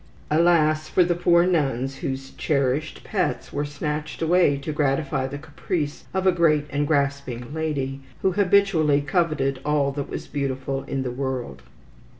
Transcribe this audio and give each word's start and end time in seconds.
Alas 0.31 0.89
for 0.89 1.03
the 1.03 1.13
poor 1.13 1.45
nuns, 1.45 1.97
whose 1.97 2.31
cherished 2.31 3.03
pets 3.03 3.53
were 3.53 3.63
snatched 3.63 4.19
away 4.19 4.57
to 4.57 4.71
gratify 4.73 5.27
the 5.27 5.37
caprice 5.37 6.05
of 6.11 6.25
a 6.25 6.31
great 6.31 6.65
and 6.71 6.87
grasping 6.87 7.53
lady, 7.53 8.01
who 8.23 8.31
habitually 8.31 9.01
coveted 9.01 9.59
all 9.63 9.91
that 9.91 10.09
was 10.09 10.25
beautiful 10.25 10.81
in 10.85 11.03
the 11.03 11.11
world. 11.11 11.61